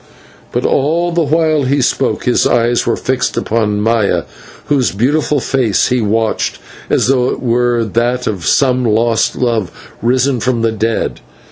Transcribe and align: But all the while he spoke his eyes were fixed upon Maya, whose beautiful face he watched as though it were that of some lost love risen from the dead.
But 0.51 0.65
all 0.65 1.11
the 1.11 1.21
while 1.21 1.61
he 1.65 1.79
spoke 1.79 2.23
his 2.23 2.47
eyes 2.47 2.87
were 2.87 2.95
fixed 2.97 3.37
upon 3.37 3.81
Maya, 3.81 4.23
whose 4.65 4.91
beautiful 4.91 5.39
face 5.39 5.89
he 5.89 6.01
watched 6.01 6.57
as 6.89 7.05
though 7.05 7.29
it 7.29 7.39
were 7.39 7.83
that 7.85 8.25
of 8.25 8.47
some 8.47 8.83
lost 8.83 9.35
love 9.35 9.69
risen 10.01 10.39
from 10.39 10.63
the 10.63 10.71
dead. 10.71 11.19